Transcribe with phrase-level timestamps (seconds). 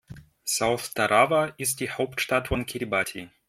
[0.43, 3.29] South Tarawa ist die Hauptstadt von Kiribati.